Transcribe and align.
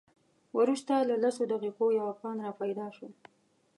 وروسته 0.57 0.93
له 1.09 1.15
لسو 1.23 1.43
دقیقو 1.53 1.85
یو 1.97 2.05
افغان 2.13 2.37
را 2.45 2.51
پیدا 2.61 2.87
شو. 2.95 3.07